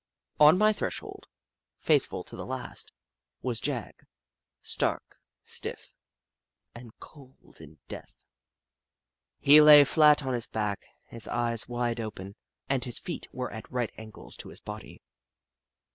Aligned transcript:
On 0.39 0.57
my 0.57 0.73
threshold, 0.73 1.27
faith 1.77 2.07
ful 2.07 2.23
to 2.23 2.35
the 2.35 2.43
last, 2.43 2.91
was 3.43 3.61
Jagg, 3.61 4.07
stark 4.63 5.19
and 5.19 5.47
stiff 5.47 5.93
and 6.73 6.89
cold 6.99 7.61
in 7.61 7.77
death. 7.87 8.15
He 9.37 9.61
lay 9.61 9.83
flat 9.83 10.25
on 10.25 10.33
his 10.33 10.47
back, 10.47 10.87
his 11.05 11.27
eyes 11.27 11.69
wide 11.69 11.99
open, 11.99 12.35
and 12.67 12.83
his 12.83 12.97
feet 12.97 13.27
were 13.31 13.51
at 13.51 13.71
right 13.71 13.91
angles 13.95 14.35
to 14.37 14.49
his 14.49 14.59
body. 14.59 15.03